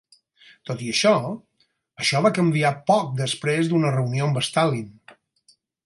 Tot 0.69 0.79
i 0.85 0.87
això, 0.93 1.11
això 2.03 2.23
va 2.27 2.33
canviar 2.39 2.73
poc 2.91 3.15
després 3.23 3.71
d'una 3.75 3.93
reunió 3.99 4.31
amb 4.31 4.45
Stalin. 4.51 4.91